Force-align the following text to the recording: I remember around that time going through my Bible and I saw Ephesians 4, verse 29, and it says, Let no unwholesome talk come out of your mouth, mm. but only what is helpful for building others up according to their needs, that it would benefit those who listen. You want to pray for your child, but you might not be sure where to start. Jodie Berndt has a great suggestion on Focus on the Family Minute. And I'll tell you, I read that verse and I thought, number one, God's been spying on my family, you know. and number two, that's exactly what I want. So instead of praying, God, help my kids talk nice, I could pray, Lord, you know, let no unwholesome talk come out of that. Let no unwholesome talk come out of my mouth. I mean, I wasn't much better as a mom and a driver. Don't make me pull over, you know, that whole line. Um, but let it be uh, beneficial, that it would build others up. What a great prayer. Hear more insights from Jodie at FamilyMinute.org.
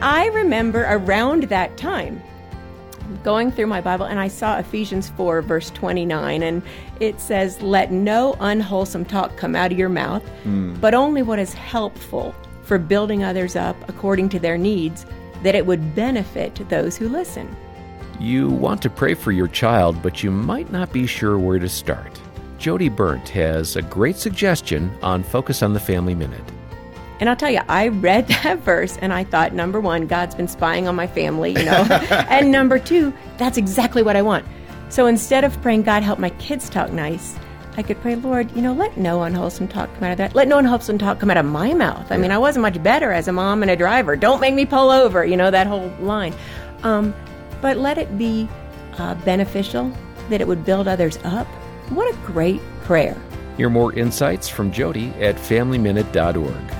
I 0.00 0.26
remember 0.26 0.86
around 0.88 1.44
that 1.44 1.76
time 1.76 2.22
going 3.24 3.50
through 3.50 3.66
my 3.66 3.80
Bible 3.80 4.06
and 4.06 4.20
I 4.20 4.28
saw 4.28 4.58
Ephesians 4.58 5.08
4, 5.10 5.42
verse 5.42 5.70
29, 5.70 6.42
and 6.42 6.62
it 7.00 7.20
says, 7.20 7.60
Let 7.62 7.90
no 7.90 8.36
unwholesome 8.40 9.04
talk 9.06 9.36
come 9.36 9.56
out 9.56 9.72
of 9.72 9.78
your 9.78 9.88
mouth, 9.88 10.22
mm. 10.44 10.80
but 10.80 10.94
only 10.94 11.22
what 11.22 11.38
is 11.38 11.52
helpful 11.52 12.34
for 12.62 12.78
building 12.78 13.24
others 13.24 13.56
up 13.56 13.76
according 13.88 14.28
to 14.30 14.38
their 14.38 14.58
needs, 14.58 15.04
that 15.42 15.54
it 15.54 15.66
would 15.66 15.94
benefit 15.94 16.68
those 16.68 16.96
who 16.96 17.08
listen. 17.08 17.54
You 18.20 18.48
want 18.48 18.82
to 18.82 18.90
pray 18.90 19.14
for 19.14 19.32
your 19.32 19.48
child, 19.48 20.02
but 20.02 20.22
you 20.22 20.30
might 20.30 20.70
not 20.70 20.92
be 20.92 21.06
sure 21.06 21.38
where 21.38 21.58
to 21.58 21.68
start. 21.68 22.20
Jodie 22.58 22.94
Berndt 22.94 23.28
has 23.30 23.76
a 23.76 23.82
great 23.82 24.16
suggestion 24.16 24.96
on 25.02 25.22
Focus 25.22 25.62
on 25.62 25.72
the 25.72 25.80
Family 25.80 26.14
Minute. 26.14 26.44
And 27.20 27.28
I'll 27.28 27.36
tell 27.36 27.50
you, 27.50 27.60
I 27.68 27.88
read 27.88 28.28
that 28.42 28.58
verse 28.58 28.96
and 28.98 29.12
I 29.12 29.24
thought, 29.24 29.52
number 29.52 29.80
one, 29.80 30.06
God's 30.06 30.34
been 30.34 30.48
spying 30.48 30.88
on 30.88 30.94
my 30.94 31.06
family, 31.06 31.50
you 31.50 31.64
know. 31.64 31.86
and 32.30 32.50
number 32.50 32.78
two, 32.78 33.12
that's 33.36 33.58
exactly 33.58 34.02
what 34.02 34.16
I 34.16 34.22
want. 34.22 34.46
So 34.88 35.06
instead 35.06 35.44
of 35.44 35.60
praying, 35.60 35.82
God, 35.82 36.02
help 36.02 36.18
my 36.18 36.30
kids 36.30 36.70
talk 36.70 36.92
nice, 36.92 37.38
I 37.76 37.82
could 37.82 38.00
pray, 38.00 38.16
Lord, 38.16 38.50
you 38.56 38.62
know, 38.62 38.72
let 38.72 38.96
no 38.96 39.22
unwholesome 39.22 39.68
talk 39.68 39.92
come 39.94 40.04
out 40.04 40.10
of 40.10 40.18
that. 40.18 40.34
Let 40.34 40.48
no 40.48 40.58
unwholesome 40.58 40.98
talk 40.98 41.20
come 41.20 41.30
out 41.30 41.36
of 41.36 41.46
my 41.46 41.74
mouth. 41.74 42.10
I 42.10 42.16
mean, 42.16 42.32
I 42.32 42.38
wasn't 42.38 42.62
much 42.62 42.82
better 42.82 43.12
as 43.12 43.28
a 43.28 43.32
mom 43.32 43.62
and 43.62 43.70
a 43.70 43.76
driver. 43.76 44.16
Don't 44.16 44.40
make 44.40 44.54
me 44.54 44.66
pull 44.66 44.90
over, 44.90 45.24
you 45.24 45.36
know, 45.36 45.50
that 45.52 45.68
whole 45.68 45.88
line. 46.00 46.34
Um, 46.82 47.14
but 47.60 47.76
let 47.76 47.96
it 47.96 48.18
be 48.18 48.48
uh, 48.98 49.14
beneficial, 49.16 49.92
that 50.28 50.40
it 50.40 50.48
would 50.48 50.64
build 50.64 50.88
others 50.88 51.18
up. 51.22 51.46
What 51.90 52.12
a 52.12 52.16
great 52.26 52.60
prayer. 52.82 53.16
Hear 53.56 53.70
more 53.70 53.92
insights 53.92 54.48
from 54.48 54.72
Jodie 54.72 55.12
at 55.20 55.36
FamilyMinute.org. 55.36 56.77